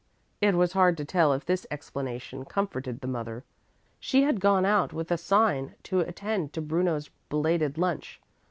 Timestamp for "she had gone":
3.99-4.65